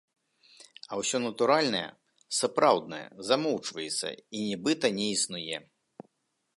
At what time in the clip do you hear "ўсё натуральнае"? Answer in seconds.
1.01-1.83